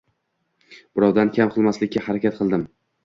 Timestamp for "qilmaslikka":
1.57-2.03